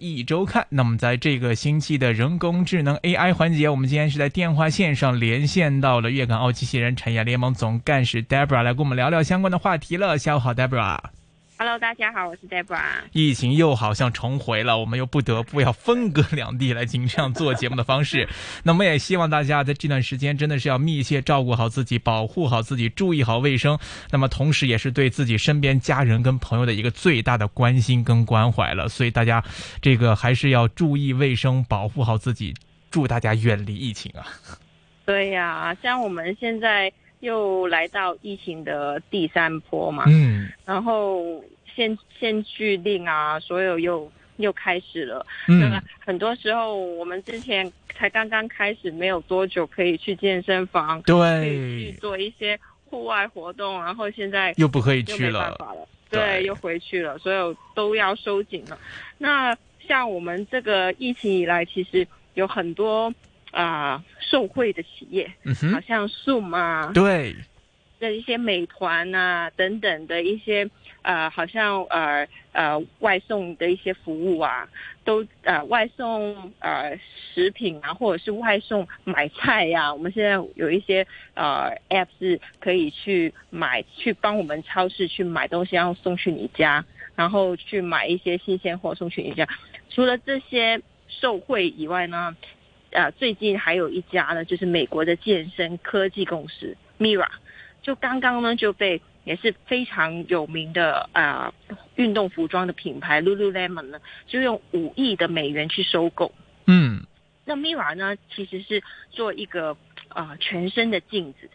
[0.00, 10.18] 一周看，那么在这个星期的人工智能 AI 环节，我们今天是在电话线上连线到了粤港澳机器人产业联盟总干事 Debra 来跟我们聊聊相关的话题了。
[10.18, 10.98] 下午好，Debra。
[11.64, 12.78] Hello，大家好，我是 Debra。
[13.12, 18.28] 疫情又好像重回了，我们又不得不要分隔两地来进行这样做节目的方式。
[18.64, 23.78] 那我们也希望大家在这段时间真的是要密切照顾好自己，保护好自己，注意好卫生。
[24.10, 28.86] 那么同时也是对自己身边家人跟朋友的一个最大的关心跟关怀了。
[28.86, 29.42] 所以大家
[29.80, 32.52] 这个还是要注意卫生，保护好自己。
[32.90, 34.26] 祝大家远离疫情啊！
[35.06, 36.92] 对呀，像我们现在。
[37.20, 41.42] 又来到疫情的第三波嘛，嗯，然后
[41.74, 55.56] 限限聚令啊，所有又又开始了，嗯，很多时候我们之前才刚刚开始没有多久，可以去健身房，对，可以去做一些户外活动，然后现在又不可以去了，
[56.10, 58.78] 对，又回去了，所有都要收紧了。
[59.18, 63.12] 那像我们这个疫情以来，其实有很多。
[63.50, 67.32] 啊，受惠的企业，嗯好像数码对
[68.04, 70.68] 的一些美团啊等等的一些
[71.02, 74.68] 呃，好像呃呃外送的一些服务啊，
[75.04, 76.98] 都呃外送呃
[77.34, 79.92] 食品啊，或者是外送买菜呀。
[79.92, 86.84] 我们现在有一些呃 app 是可以去买，去帮我们超市去买东西，然后送去你家，
[87.16, 89.48] 然后去买一些新鲜货送去你家。
[89.90, 92.36] 除了这些受贿以外呢？
[92.90, 97.26] 呃，最近还有一家呢，就是美国的健身科技公司 Mira，
[97.84, 101.54] 就刚刚呢就被也是非常有名的啊
[101.94, 106.32] 运动服装的品牌 Lululemon 呢，就用五亿的美元去收购。
[106.66, 107.04] 嗯，
[107.44, 109.76] 那 Mira 呢，其实是做一个
[110.08, 111.48] 啊全身的镜子。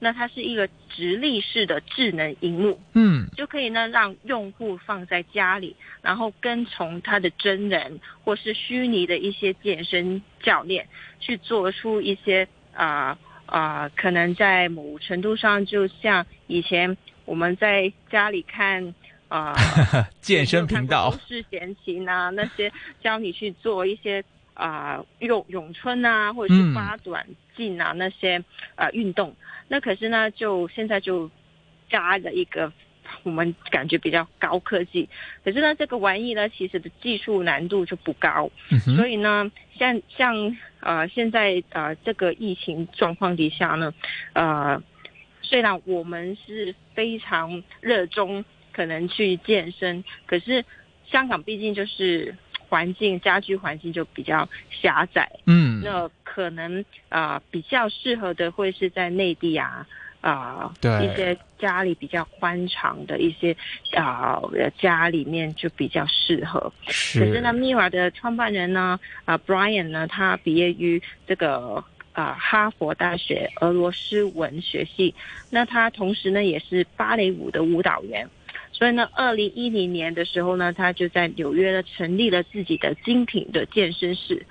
[0.00, 10.86] 那它是一个直立式的智能荧幕，嗯，就可以呢让用户放在家里，然后跟从他的真人或是虚拟的一些健身教练
[11.18, 18.94] 去做出一些啊啊，可能在某程度上就像以前我们在家里看
[19.28, 19.54] 啊
[20.20, 22.70] 健身频道，是闲情啊那些
[23.02, 24.22] 教你去做一些
[24.54, 27.26] 啊咏咏春啊或者是八短
[27.56, 28.42] 劲啊那些
[28.74, 29.34] 啊运动。
[29.68, 31.30] 那可是呢，就现在就
[31.90, 32.72] 加了一个
[33.22, 35.08] 我们感觉比较高科技，
[35.44, 38.50] 可是呢，这个玩意呢，其实的技术难度就不高，
[38.96, 43.92] 所以呢，像像呃现在呃这个疫情状况底下呢，
[44.32, 44.82] 呃
[45.42, 50.64] 虽然我们是非常热衷可能去健身，可是
[51.10, 52.34] 香港毕竟就是
[52.68, 56.10] 环境家居环境就比较狭窄，嗯，那。
[56.38, 59.84] 可能啊，比较适合的会是在内地啊，
[60.28, 63.56] 啊，对一些家里比较宽敞的一些
[63.94, 64.40] 啊
[64.78, 66.70] 家里面就比较适合。
[66.86, 67.20] 是。
[67.20, 75.14] 可是呢，Mira 的创办人呢，啊，Brian 呢，他毕业于这个啊哈佛大学俄罗斯文学系，
[75.50, 78.28] 那他同时呢也是芭蕾舞的舞蹈员，
[78.72, 84.44] 所以呢，二零一零年的时候呢，他就在纽约呢成立了自己的精品的健身室。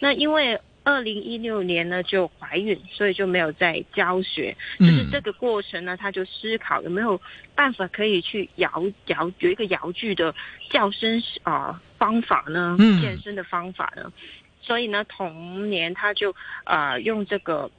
[0.00, 4.56] 那因为二零一六年呢就怀孕，所以就没有再教学。
[4.80, 7.20] 就是这个过程呢，他就思考有没有
[7.54, 10.34] 办法可以去摇摇有一个摇具的
[10.70, 12.76] 叫声啊方法呢？
[13.00, 14.12] 健身的方法呢？
[14.60, 16.34] 所以呢，同年他就
[16.64, 17.70] 啊用这个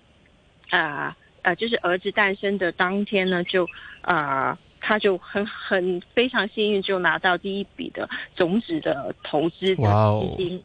[0.70, 3.68] 啊呃就是儿子诞生的当天呢，就
[4.02, 10.64] 啊他就很很非常幸运就拿到第一笔的种子的投资的基金。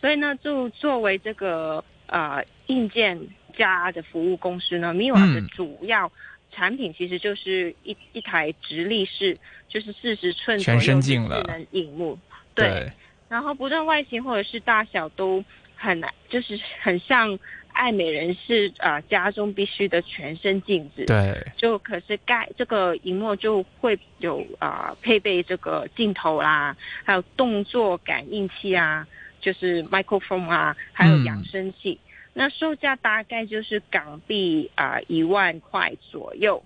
[0.00, 3.18] 所以呢，就作为这个呃硬件
[3.56, 6.12] 加的服务公司呢，Miwa 的主要
[6.52, 9.36] 产品其实就是一一台直立式，
[9.68, 12.18] 就是四十寸左右的智能荧幕。
[12.54, 12.90] 对。
[13.28, 15.44] 然后不论外形或者是大小都
[15.76, 17.38] 很难，就是很像
[17.72, 21.04] 爱美人士啊家中必须的全身镜子。
[21.06, 21.44] 对。
[21.56, 29.06] 就可是盖这个荧幕就会有啊配备这个镜头啦，还有动作感应器啊。
[29.40, 31.98] 就是 microphone 啊，还有扬声器，
[32.34, 36.62] 那售价大概就是港币啊一万块左右。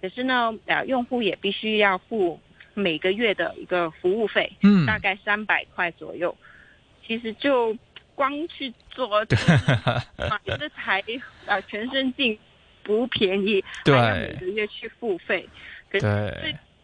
[0.00, 2.40] 可是呢，呃，用户也必须要付
[2.74, 6.36] 每个月的一个服务费，嗯，大概三百块左右。
[7.06, 7.76] 其实就
[8.14, 9.26] 光去做买
[10.58, 11.02] 这台
[11.46, 12.38] 啊全身镜
[12.82, 15.48] 不便宜，对，每个月去付费。
[15.90, 16.00] 对，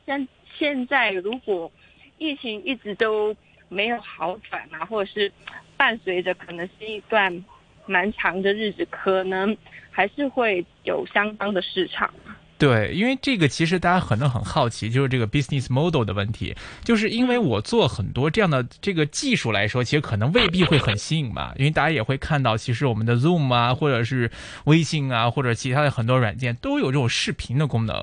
[0.06, 0.28] 像
[0.58, 1.70] 现在如果
[2.18, 3.36] 疫情一直都。
[3.68, 5.32] 没有好转啊，或者是
[5.76, 7.44] 伴随着可能是一段
[7.86, 9.56] 蛮长的日子，可能
[9.90, 12.12] 还是会有相当的市场。
[12.58, 21.52] 对，因为这个其实大家可能很好奇，就是这个 business model 的问题，就是因为我做很多这样的这个技术来说，其实可能未必会很新颖嘛。
[21.56, 24.30] 因为大家也会看到，其实我们的 Zoom 啊，或者是
[24.64, 28.02] 微信啊，或者其他的很多软件都有这种视频的功能。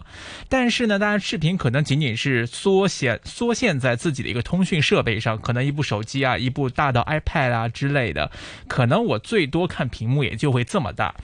[0.50, 8.30] 但是呢，当然视频可能仅仅是缩限缩限在自己的一个通讯设备上，可能一部手机啊，一部大的 iPad 啊之类的，
[8.68, 11.16] 可能我最多看屏幕也就会这么大。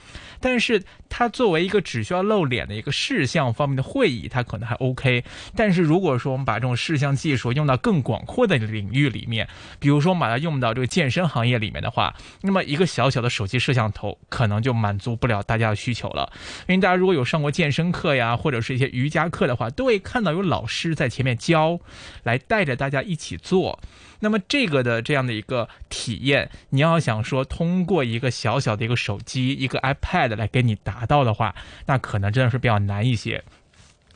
[0.42, 5.26] 但是它作为一个只需要露脸的一个视事项方面的会议，它可能还 OK。
[5.56, 9.46] 但是如果说我们把这种事项技术用到更广阔的领域里面，
[9.78, 16.32] 比如说我们把它用到这个健身行业里面的话，那么一个小小的手机摄像头可能就满足不了大家的需求了。
[16.68, 21.78] 因为大家如果有上过健身课呀，或者是一些瑜伽课的话，都会看到有老师在前面教，
[22.24, 23.80] 来带着大家一起做。
[24.20, 31.56] 那么这个的这样的一个体验，你要想说通过一个小小的一个手机、一个 iPad 来给你达到的话，
[31.86, 33.44] 那可能真的是比较难一些。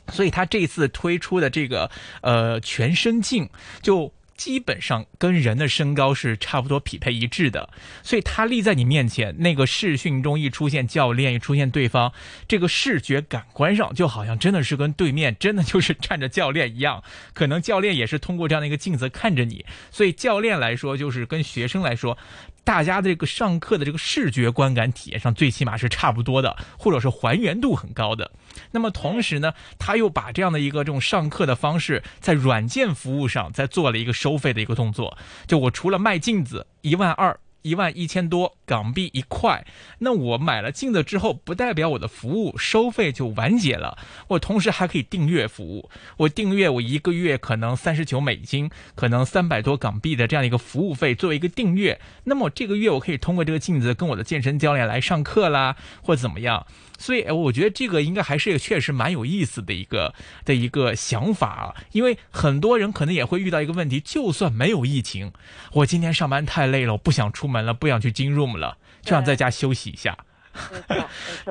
[0.08, 1.90] 所以它这次推出的这个
[2.20, 3.48] 呃全身镜
[3.82, 4.12] 就。
[4.44, 7.70] 基本上跟人的身高是差不多匹配一致的，
[8.02, 12.12] 所以他立在你面前，那个视讯中一出现教练，一出现对方，
[12.46, 17.02] 这个视觉感官上就好像真的是跟对面真的就是站着教练一样，
[17.32, 22.18] 可能教练也是通过这样的一个镜子看着你，所以教练来说就是跟学生来说。
[22.64, 28.30] 大家这个上课的这个视觉观感体验上，最起码是差不多的，或者是还原度很高的。
[28.72, 35.16] 那么同时呢，他又把这样的一个这种上课的方式，在软件服务上再做了一个收费的一个动作。
[35.46, 37.38] 就我除了卖镜子一万二。
[37.64, 39.64] 一万一千多港币一块，
[40.00, 43.96] 那我买了镜子之后，不代表我的服务收费就完结了。
[44.28, 51.98] 我同时还可以订阅服务，我订阅我一个月可能三十九美金，可能三百多港币的这样一个服务费作为一个订阅。
[52.24, 56.66] 那么这个月我可以通过这个镜子跟我的健身教练来上课啦，或怎么样。
[57.04, 60.14] 所以，我觉得这个应该还是确实蛮有意思的一个
[60.46, 61.74] 的一个想法啊。
[61.92, 65.30] 因为很多人可能也会遇到一个问题，就算没有疫情，
[65.72, 70.16] 我今天上班太累了，我不想出门了，不想去金 room 了，就想在家休息一下。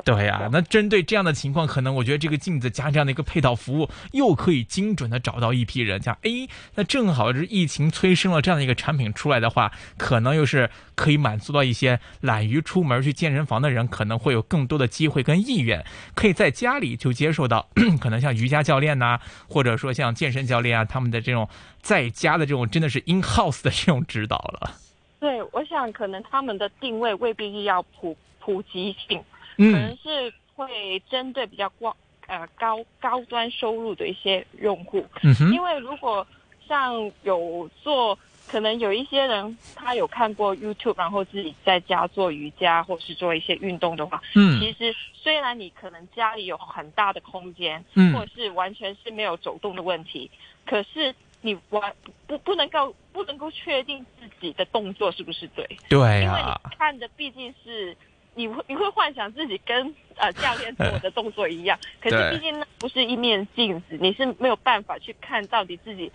[0.04, 6.02] 对呀，那针对这样的情况，可能我觉得这个镜子加这样的一个配套服务，又可以精准的找到一批人。
[6.02, 15.84] 像哎，那正好是疫情催生了这样的一个产品出来的话，可能又是可以满足到一些懒于出门去健身房的人，可能会有更多的机会跟意愿，
[16.14, 17.68] 可以在家里就接受到
[18.00, 21.48] 可能像瑜伽教练呐，或者说像健身教练啊，他们的这种
[21.80, 24.78] 在家的这种真的是 in house 的这种指导了。
[25.20, 28.16] 对，我想可能他们的定位未必要普。
[28.44, 29.24] 普及性，
[29.56, 31.96] 可能是会针对比较高
[32.26, 35.02] 呃高高端收入的一些用户，
[35.50, 36.26] 因为如果
[36.68, 50.30] 像有做，可能有一些人他有看过 YouTube，然后自己在家做瑜伽或是做一些运动的话，嗯，其实虽然你可能家里有很大的空间，嗯，或者是完全是没有走动的问题，
[50.66, 51.94] 可是你完
[52.26, 57.96] 不不能够不能够确定自己的动作是不是对，对因为你看的毕竟是。
[58.34, 66.10] 你会你会幻想自己跟呃 教练做的动作一样， 可是毕竟那不是一面镜子，你是没有办法去看到底自己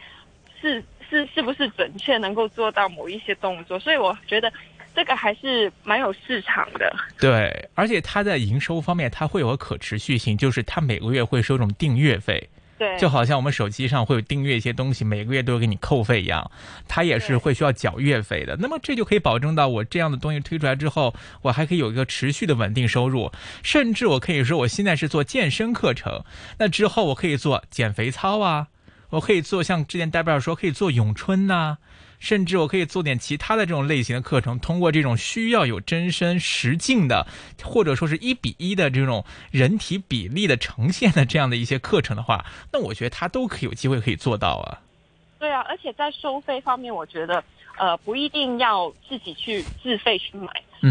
[0.61, 4.51] 是是是不是准确能够做到某一些动作，所以我觉得
[4.93, 6.93] 这个还是蛮有市场的。
[7.19, 12.49] 对，而且它在营收方面，它会有个可持续性，就是它每个月会收这种订阅费。
[12.79, 16.49] 对，就好像我们手机上会有订阅一些东西，每个月都会给你扣费一样，
[16.87, 18.55] 它也是会需要缴月费的。
[18.61, 23.31] 那么这就可以保证到我这样的东西推出来之后，我还可以有一个持续的稳定收入，
[23.61, 26.23] 甚至我可以说我现在是做健身课程，
[26.57, 28.67] 那之后我可以做减肥操啊，
[29.09, 31.79] 我可以做像之前戴贝尔说可以做咏春呐。
[32.19, 37.25] 甚至我可以做点其他的这种类型的课程，通过这种需要有真身实境的，
[37.63, 44.81] 或者说是一比一的这种人体比例的呈现的这样的一些课程的话， 那我觉得他都可以有机会可以做到啊。
[45.39, 47.43] 对啊，而且在收费方面，我觉得
[47.77, 50.47] 呃不一定要自己去自费去买，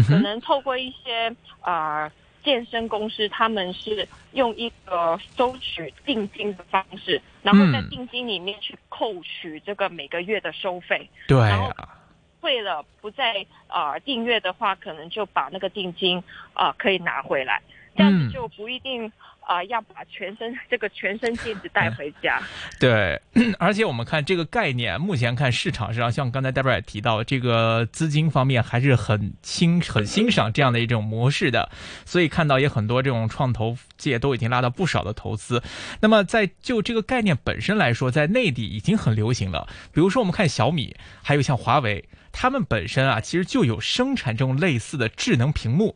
[0.07, 2.11] 可能透过一些啊。
[2.43, 11.09] 健身公司他们是用一个收取定金的方式，然后在定金里面去扣取这个每个月的收费。
[11.27, 11.37] 对。
[11.37, 11.71] 然后
[12.41, 17.61] 为了不再啊订阅的话，可能就把那个定金啊可以拿回来，
[17.99, 19.11] 这样子就不一定。
[19.49, 22.39] 啊，要把全身这个全身镜子带回家。
[22.79, 23.19] 对，
[23.57, 31.71] 而且我们看这个概念，目前看市场上，像刚才戴贝尔也提到，这个资金方面还是很欣很欣赏这样的一种模式的，
[32.05, 35.63] 所以看到也很多这种创投界都已经拉到不少的投资。
[35.99, 39.67] 那么在就这个概念本身来说，在内地已经很流行了。
[39.91, 42.07] 比如说我们看小米，还有像华为。
[42.31, 45.95] 他们本身啊，其实就有生产这种类似的智能屏幕。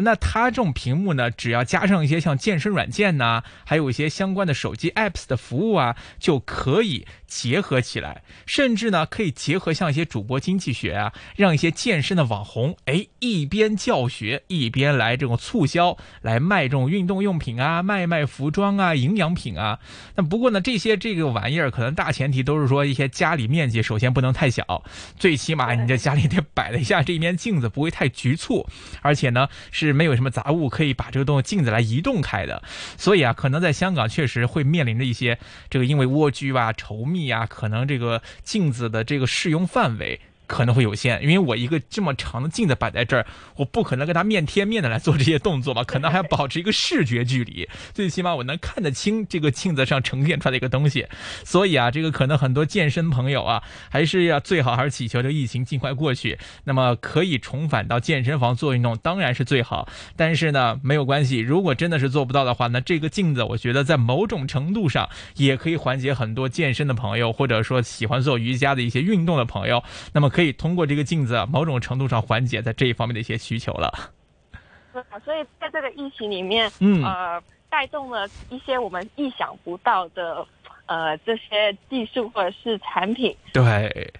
[0.00, 19.80] 那它这种屏幕呢，只要加上一些像健身软件呐，还有一些相关的手机 apps 的服务啊，就可以结合起来，甚至呢，可以结合像一些主播经济学啊，让一些健身的网红，哎，一边教学一边来这种促销，来卖这种运动用品啊，卖卖服装啊，营养品啊。
[20.14, 24.84] 那不过呢，这些这个玩意儿，可能大前提都是说一些家里面积首先不能太小，
[25.18, 28.64] 最起码你在家里得摆了一下这一面镜子，不会太局促，
[29.02, 29.87] 而且呢是。
[29.88, 32.62] 是没有什么杂物可以把这个东西镜子来移动开的，
[32.96, 40.20] 所以啊，可能在香港确实会面临着一些这个因为蜗居啊、稠密啊，可能这个镜子的这个适用范围。
[40.48, 43.26] 可能会有限，因为我一个这么长的镜子摆在这儿，
[43.56, 45.84] 我不可能跟他面贴面的来做这些动作吧？
[45.84, 51.06] 可能还要保持一个视觉距离，最起码我能看得清这个镜子上呈现出来的一个东西。
[51.44, 56.38] 所以啊，这个可能很多健身朋友啊，还是要最好还是祈求这疫情尽快过去。
[56.64, 59.86] 那么可以重返到健身房做运动，当然是最好。
[60.16, 69.84] 但是呢，没有关系，如果真的是做不到的话，那这个镜子我觉得在某种程度上也可以缓解很多健身的朋友，或者说喜欢做瑜伽的一些运动的朋友。
[70.14, 70.30] 那么。
[70.38, 73.92] 可以通过这个镜子，某种程度上缓解在这一方面的一些需求了。
[75.24, 80.46] 所以在这个疫情里面，嗯，呃，带动了一些我们意想不到的，
[80.86, 83.36] 呃，这些技术或者是产品。
[83.52, 84.14] 对。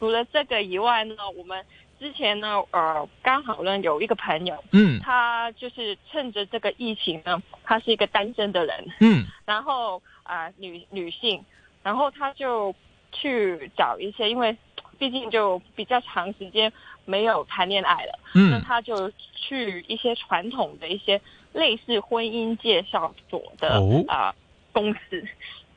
[0.00, 1.64] 除了这个以外呢，我们
[2.00, 11.40] 之前呢，呃，刚好呢有一个朋友，嗯，他就是趁着这个疫情呢，他是一个单身的人，嗯，然后啊，女女性，
[11.84, 12.74] 然后他就
[13.12, 14.56] 去找一些，因为。
[14.94, 16.72] 毕竟就比较长时间
[17.04, 21.20] 没有谈恋爱了，嗯，那他就去一些传统的一些
[21.52, 24.34] 类似婚姻介绍所的啊
[24.72, 25.24] 公司，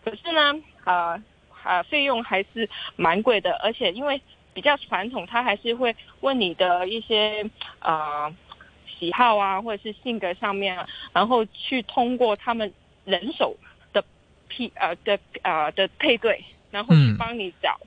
[0.04, 1.22] 可是呢，呃
[1.64, 4.22] 啊费用还是蛮贵的，而且因为
[4.54, 7.48] 比较传统，他还是会问你的一些
[7.80, 8.34] 啊
[8.98, 10.78] 喜好啊，或者是性格上面，
[11.14, 12.74] 然后去通过他们
[13.06, 13.56] 人手
[13.94, 14.04] 的
[14.50, 17.80] 配呃的呃的配对，然后去帮你找。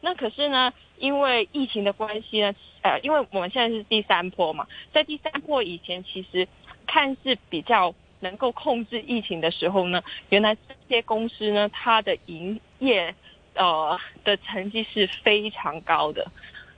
[0.00, 6.46] 那可是呢，因为疫情的关系呢，呃，因为我们现在是第三波嘛，在第三波以前，其实
[6.86, 13.12] 看似比较能够控制疫情的时候呢，原来这些公司呢，它的营业
[13.54, 16.30] 呃的成绩是非常高的，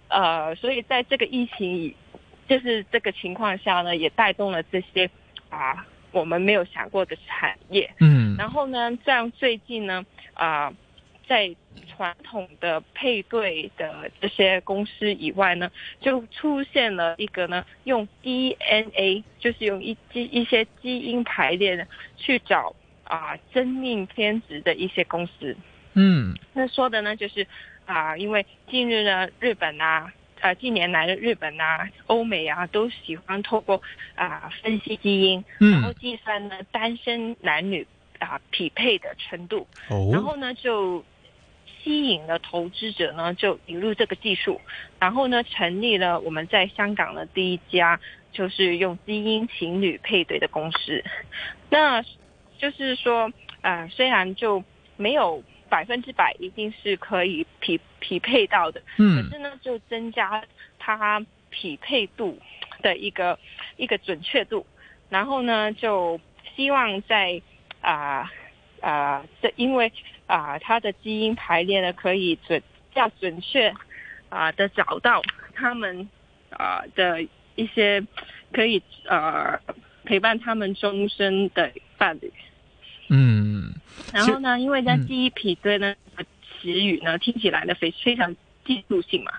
[0.08, 1.94] 呃，所以在这个疫情以
[2.48, 5.10] 就是这个情况下呢，也带动了这些
[5.50, 10.72] 啊我们没有想过的产业，嗯，然后呢，像最近呢，啊。
[11.30, 11.54] 在
[11.86, 15.70] 传统的配对的这些公司以外呢，
[16.00, 25.56] 就出现了一个呢，用 DNA，就是用一基一些基因排列的去找啊真命天子的一些公司。
[25.94, 27.46] 嗯，那说的呢就是
[27.86, 33.80] 啊，因为近日呢，日本啊，呃，近年来的日本啊、欧美啊，都喜欢透过
[34.16, 37.86] 啊分析基因，然后计算呢单身男女
[38.18, 39.68] 啊匹配的程度，
[40.10, 41.04] 然后呢就。
[41.82, 44.60] 吸引了投资者呢，就引入这个技术，
[44.98, 47.98] 然后呢，成立了我们在香港的第一家
[48.32, 51.02] 就是用基因情侣配对的公司。
[51.70, 52.02] 那
[52.58, 53.32] 就是说，
[53.62, 54.62] 呃，虽然就
[54.96, 60.44] 没有百分之百一定是可以匹匹配到的，嗯，可是呢，就增加
[60.78, 62.38] 它匹配度
[62.82, 63.38] 的一个
[63.76, 64.66] 一个准确度，
[65.08, 66.20] 然后呢，就
[66.54, 67.40] 希望在
[67.80, 68.30] 啊。
[68.82, 69.92] 啊，这因为
[70.30, 72.62] 啊，它的基因排列呢，可以准
[72.94, 73.74] 较准确
[74.28, 75.20] 啊的找到
[75.54, 76.08] 他们
[76.50, 77.20] 啊的
[77.56, 78.06] 一些
[78.52, 79.58] 可以呃
[80.04, 82.32] 陪伴他们终身的伴侣。
[83.08, 83.74] 嗯，
[84.12, 85.96] 然后呢，因为在基因匹对呢
[86.60, 89.32] 词语呢听起来呢非非常技术性嘛，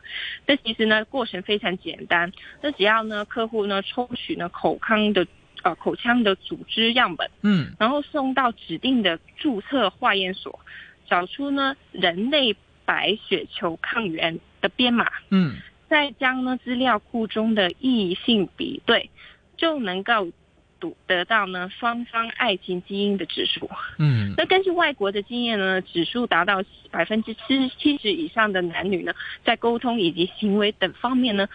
[0.46, 5.26] 但其实呢过程非常简单，那只要呢客户呢抽取呢口腔的。
[5.64, 10.60] 呃，口腔的组织样本，嗯，然后送到指定的注册化验所，
[11.08, 19.10] 找出呢人类白血球抗原的编码，嗯，再将呢资料库中的异性比对，
[19.56, 20.32] 就能够
[20.80, 29.14] 读得到呢双方爱情基因的指数，嗯，那根据外国的经验呢，指数达到百分之七七十以上的男女呢，
[29.46, 31.48] 在沟通以及行为等方面呢，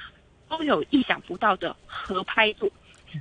[0.48, 2.70] 都有意想不到的合拍度。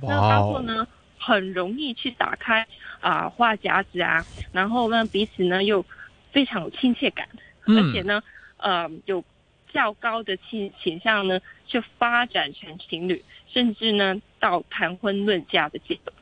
[0.02, 0.86] 那包括呢，
[1.18, 2.66] 很容易去打开
[3.00, 5.84] 啊话匣子啊，然后呢彼此呢又
[6.32, 7.28] 非常有亲切感，
[7.66, 8.22] 而且呢
[8.58, 9.24] 呃有
[9.72, 16.14] 较高的倾倾向呢去发展成情侣，甚至呢到谈婚论嫁的阶段。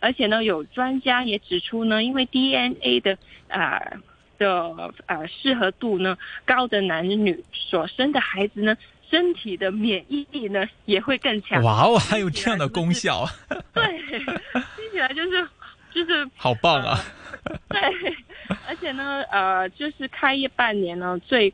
[0.00, 3.82] 而且呢有专家也指出呢，因为 DNA 的啊
[4.38, 8.76] 的呃适合度呢高的男女所生的孩子呢
[9.10, 11.62] 身体的免疫力呢也会更强。
[11.62, 13.26] 哇哦，还有这样的功效？
[13.72, 15.48] 对，听起来就是
[15.90, 16.98] 就是好棒啊！
[17.68, 17.80] 对，
[18.66, 21.52] 而且呢，呃，就是开业半年呢，最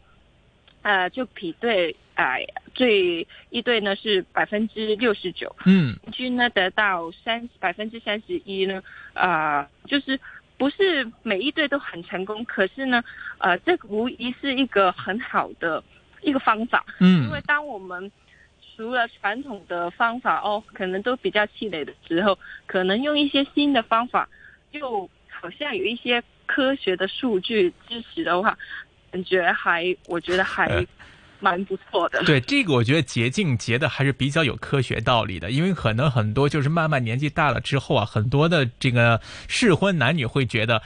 [0.83, 2.45] 呃就比对哎
[2.75, 8.83] 最一对呢是百分之六十九，嗯，平均呢得到三百分之三十一呢，
[9.13, 10.19] 啊，就是
[10.57, 13.03] 不是每一对都很成功，可是呢，
[13.39, 15.83] 呃，这无疑是一个很好的
[16.25, 18.11] 一个方法，嗯，因为当我们
[18.77, 24.29] 除了传统的方法哦，可能都比较气馁的时候，可能用一些新的方法，
[24.73, 28.57] 又好像有一些科学的数据支持的话，
[29.13, 30.85] 感觉还我觉得还
[31.41, 32.23] 蛮不错的。
[32.25, 40.83] 对这个，我觉得捷径捷的还是比较有科学道理的，因为可能很多就是慢慢年纪大了之后啊，很多的这个适婚男女会觉得，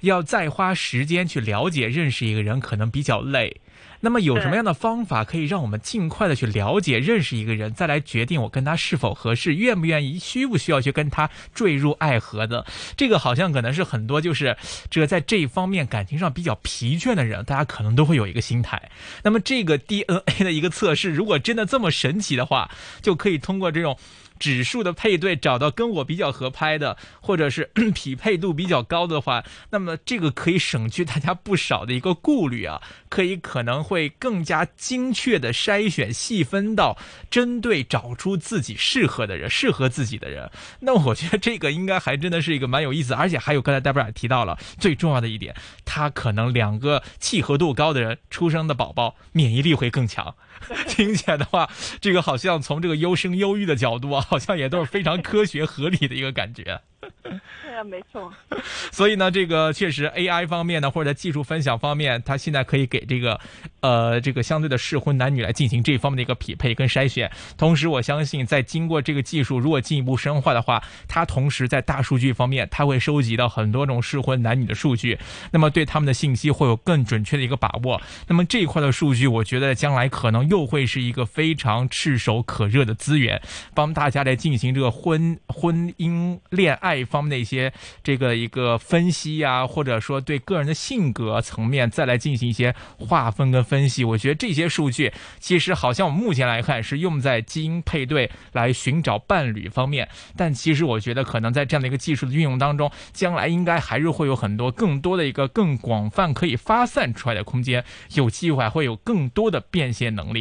[0.00, 3.60] 要再花时间去了解认识一个人，可能比较累。
[4.02, 12.64] 那么有什么样的方法可以让我们尽快的去了解认识一个人，再来决定我跟他是否合适，愿不愿意，需不需要去跟他坠入爱河的？
[12.96, 14.56] 这个好像可能是很多就是
[14.88, 18.90] 这个在这一方面感情上比较疲倦的人，大家可能都会有一个心态。
[19.22, 22.70] 那么这个 DNA 的一个测试，如果真的这么神奇的话，
[23.02, 23.98] 就可以通过这种。
[24.40, 36.96] 指数的配对找到跟我比较合拍的，或者是 匹配度比较高的话，那么这个可以省去大家不少的一个顾虑啊，可以可能会更加精确的筛选细分到
[37.30, 40.50] 针对找出自己适合的人，适合自己的人。
[40.80, 45.54] 那我觉得这个应该还真的是一个蛮有意思，而且还有刚才戴布尔提到了最重要的一点，
[45.84, 50.34] 他可能两个契合度高的人出生的宝宝免疫力会更强。
[50.88, 51.68] 听起来的话，
[52.00, 56.80] 这个好像从这个优生优育的角度啊，好像也都是非常科学合理的一个感觉。
[57.22, 57.32] 对
[57.74, 58.32] 啊，没错。
[58.92, 63.40] 所以呢，这个确实 AI 方面呢，或者在技术分享方面，它现在可以给这个
[63.80, 67.30] 呃这个相对的适婚男女来进行这方面的一个匹配跟筛选。
[67.56, 75.18] 同时，我相信在经过这个技术如果进一步深化的话，它同时在大数据方面，它会收集到很多种适婚男女的数据，
[75.52, 78.00] 那么对他们的信息会有更准确的一个把握。
[78.28, 83.40] 那么这一块的数据，我觉得将来可能又会是一个非常炙手可热的资源，
[83.74, 86.90] 帮大家来进行这个婚婚姻恋爱。
[87.10, 107.84] 方面的一些这个一个分析呀，或者说对个人的性格层面再来进行一些划分跟分析，我觉得这些数据其实好像我们目前来看是用在基因配对来寻找伴侣方面，但其实我觉得可能在这样的一个技术的运用当中，将来应该还是会有很多更多的一个更广泛可以发散出来的空间，
[108.14, 110.39] 有机会会有更多的变现能力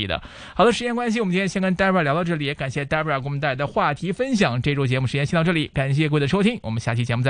[0.53, 4.61] 好的，时间关系，我们今天先跟 Debra 聊到这里，也感谢 Debra 给我们带来的话题分享。
[4.61, 6.59] 这周节目时间先到这里，感谢各位的收听。
[6.61, 7.27] 我们下期节目再。